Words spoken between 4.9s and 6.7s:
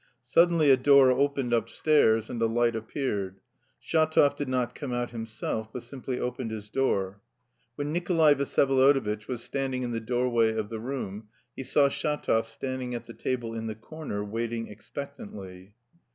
out himself, but simply opened